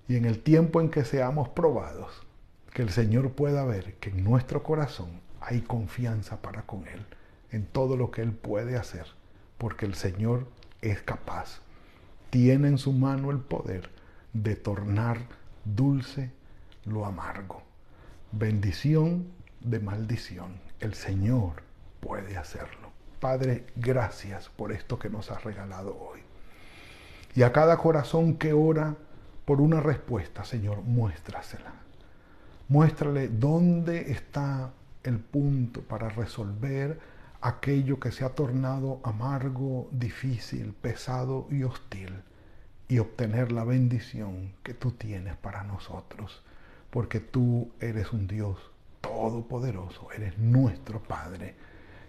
Y 0.08 0.16
en 0.16 0.26
el 0.26 0.42
tiempo 0.42 0.80
en 0.80 0.90
que 0.90 1.04
seamos 1.04 1.48
probados, 1.50 2.26
que 2.72 2.82
el 2.82 2.90
Señor 2.90 3.32
pueda 3.32 3.64
ver 3.64 3.94
que 3.94 4.10
en 4.10 4.24
nuestro 4.24 4.62
corazón 4.62 5.20
hay 5.40 5.62
confianza 5.62 6.40
para 6.42 6.62
con 6.62 6.86
Él 6.86 7.04
en 7.50 7.66
todo 7.66 7.96
lo 7.96 8.10
que 8.10 8.22
Él 8.22 8.32
puede 8.32 8.76
hacer, 8.76 9.06
porque 9.58 9.86
el 9.86 9.94
Señor 9.94 10.46
es 10.80 11.02
capaz, 11.02 11.60
tiene 12.30 12.68
en 12.68 12.78
su 12.78 12.92
mano 12.92 13.30
el 13.30 13.38
poder 13.38 13.90
de 14.32 14.54
tornar 14.54 15.18
dulce 15.64 16.30
lo 16.84 17.04
amargo, 17.04 17.62
bendición 18.32 19.26
de 19.60 19.80
maldición. 19.80 20.60
El 20.78 20.94
Señor 20.94 21.62
puede 22.00 22.36
hacerlo. 22.36 22.90
Padre, 23.18 23.66
gracias 23.76 24.48
por 24.48 24.72
esto 24.72 24.98
que 24.98 25.10
nos 25.10 25.30
has 25.30 25.44
regalado 25.44 25.96
hoy. 25.98 26.20
Y 27.34 27.42
a 27.42 27.52
cada 27.52 27.76
corazón 27.76 28.38
que 28.38 28.52
ora 28.52 28.96
por 29.44 29.60
una 29.60 29.80
respuesta, 29.80 30.44
Señor, 30.44 30.82
muéstrasela. 30.82 31.74
Muéstrale 32.70 33.26
dónde 33.26 34.12
está 34.12 34.70
el 35.02 35.18
punto 35.18 35.82
para 35.82 36.08
resolver 36.08 37.00
aquello 37.40 37.98
que 37.98 38.12
se 38.12 38.24
ha 38.24 38.28
tornado 38.28 39.00
amargo, 39.02 39.88
difícil, 39.90 40.72
pesado 40.80 41.48
y 41.50 41.64
hostil, 41.64 42.22
y 42.86 43.00
obtener 43.00 43.50
la 43.50 43.64
bendición 43.64 44.52
que 44.62 44.72
tú 44.72 44.92
tienes 44.92 45.36
para 45.36 45.64
nosotros, 45.64 46.44
porque 46.90 47.18
tú 47.18 47.72
eres 47.80 48.12
un 48.12 48.28
Dios 48.28 48.70
todopoderoso, 49.00 50.12
eres 50.12 50.38
nuestro 50.38 51.02
Padre. 51.02 51.56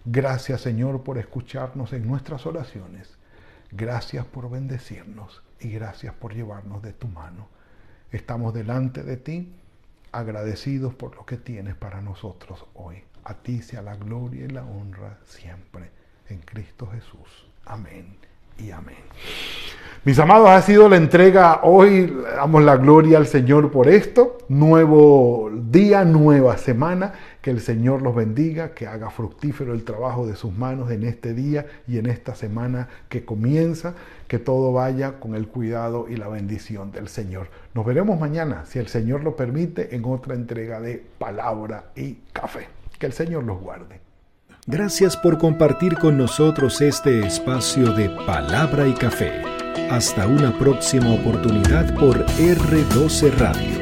Gracias 0.04 0.60
Señor 0.60 1.02
por 1.02 1.18
escucharnos 1.18 1.92
en 1.92 2.06
nuestras 2.06 2.46
oraciones. 2.46 3.18
Gracias 3.72 4.24
por 4.26 4.48
bendecirnos 4.48 5.42
y 5.58 5.70
gracias 5.70 6.14
por 6.14 6.32
llevarnos 6.32 6.82
de 6.82 6.92
tu 6.92 7.08
mano. 7.08 7.48
Estamos 8.12 8.54
delante 8.54 9.02
de 9.02 9.16
ti 9.16 9.56
agradecidos 10.12 10.94
por 10.94 11.16
lo 11.16 11.26
que 11.26 11.36
tienes 11.36 11.74
para 11.74 12.00
nosotros 12.00 12.66
hoy. 12.74 13.02
A 13.24 13.34
ti 13.34 13.62
sea 13.62 13.82
la 13.82 13.96
gloria 13.96 14.44
y 14.44 14.48
la 14.48 14.64
honra 14.64 15.18
siempre. 15.24 15.90
En 16.28 16.38
Cristo 16.38 16.86
Jesús. 16.86 17.46
Amén 17.64 18.16
y 18.58 18.70
amén. 18.70 18.96
Mis 20.04 20.18
amados, 20.18 20.50
ha 20.50 20.60
sido 20.62 20.88
la 20.88 20.96
entrega 20.96 21.60
hoy, 21.62 22.12
damos 22.36 22.62
la 22.64 22.76
gloria 22.76 23.18
al 23.18 23.26
Señor 23.26 23.70
por 23.70 23.88
esto. 23.88 24.38
Nuevo 24.48 25.50
día, 25.52 26.04
nueva 26.04 26.58
semana. 26.58 27.12
Que 27.42 27.50
el 27.50 27.60
Señor 27.60 28.00
los 28.02 28.14
bendiga, 28.14 28.72
que 28.72 28.86
haga 28.86 29.10
fructífero 29.10 29.74
el 29.74 29.84
trabajo 29.84 30.26
de 30.26 30.36
sus 30.36 30.52
manos 30.52 30.90
en 30.90 31.02
este 31.02 31.34
día 31.34 31.66
y 31.86 31.98
en 31.98 32.06
esta 32.06 32.34
semana 32.34 32.88
que 33.08 33.24
comienza. 33.24 33.94
Que 34.28 34.38
todo 34.38 34.72
vaya 34.72 35.20
con 35.20 35.34
el 35.34 35.48
cuidado 35.48 36.06
y 36.08 36.16
la 36.16 36.28
bendición 36.28 36.92
del 36.92 37.08
Señor. 37.08 37.48
Nos 37.74 37.84
veremos 37.84 38.18
mañana, 38.18 38.64
si 38.64 38.78
el 38.78 38.86
Señor 38.86 39.24
lo 39.24 39.36
permite, 39.36 39.94
en 39.94 40.04
otra 40.04 40.34
entrega 40.34 40.80
de 40.80 41.04
Palabra 41.18 41.90
y 41.94 42.14
Café. 42.32 42.68
Que 42.98 43.06
el 43.06 43.12
Señor 43.12 43.44
los 43.44 43.60
guarde. 43.60 44.00
Gracias 44.66 45.16
por 45.16 45.38
compartir 45.38 45.98
con 45.98 46.16
nosotros 46.16 46.80
este 46.80 47.26
espacio 47.26 47.92
de 47.94 48.08
palabra 48.24 48.86
y 48.86 48.94
café. 48.94 49.42
Hasta 49.90 50.28
una 50.28 50.56
próxima 50.56 51.12
oportunidad 51.12 51.92
por 51.98 52.24
R12 52.24 53.32
Radio. 53.38 53.81